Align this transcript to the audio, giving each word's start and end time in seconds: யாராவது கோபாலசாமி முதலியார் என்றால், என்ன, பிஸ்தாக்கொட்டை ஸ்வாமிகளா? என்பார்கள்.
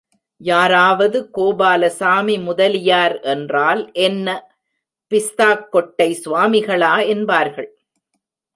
யாராவது 0.41 1.29
கோபாலசாமி 1.33 2.37
முதலியார் 2.43 3.19
என்றால், 3.19 3.91
என்ன, 3.93 4.27
பிஸ்தாக்கொட்டை 5.11 6.15
ஸ்வாமிகளா? 6.25 7.07
என்பார்கள். 7.07 7.69